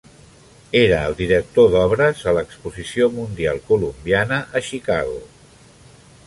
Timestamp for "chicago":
4.71-5.21